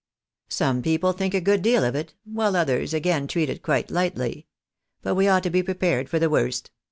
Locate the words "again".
2.91-3.27